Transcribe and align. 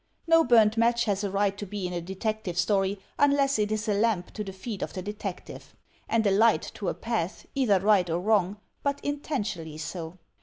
No 0.25 0.43
burnt 0.43 0.77
match 0.77 1.05
has 1.05 1.23
a 1.23 1.29
right 1.29 1.55
to 1.59 1.65
be 1.67 1.85
in 1.85 1.93
a 1.93 2.01
detective 2.01 2.57
story 2.57 2.99
unless 3.19 3.59
it 3.59 3.71
is 3.71 3.87
a 3.87 3.93
lamp 3.93 4.31
to 4.33 4.43
the 4.43 4.51
feet 4.51 4.81
of 4.81 4.93
the 4.93 5.03
detective; 5.03 5.75
and 6.09 6.25
a 6.25 6.31
light 6.31 6.71
to 6.73 6.89
a 6.89 6.95
path, 6.95 7.45
either 7.53 7.79
right 7.79 8.09
or 8.09 8.19
wrong, 8.19 8.57
but 8.81 8.99
intentionally 9.03 9.77
so. 9.77 10.17